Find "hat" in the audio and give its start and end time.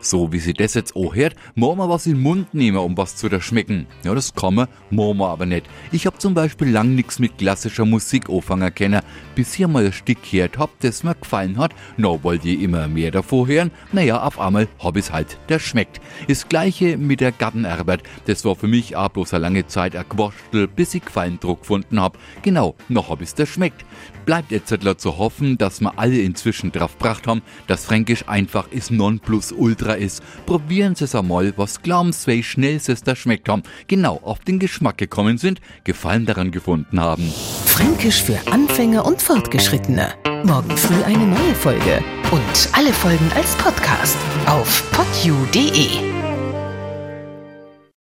11.58-11.74